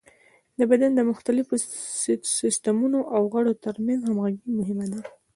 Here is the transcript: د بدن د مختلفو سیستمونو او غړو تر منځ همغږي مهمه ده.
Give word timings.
د 0.57 0.59
بدن 0.71 0.91
د 0.95 1.01
مختلفو 1.11 1.53
سیستمونو 2.39 2.99
او 3.15 3.21
غړو 3.33 3.53
تر 3.65 3.75
منځ 3.87 4.01
همغږي 4.05 4.41
مهمه 4.59 4.85
ده. 4.91 5.01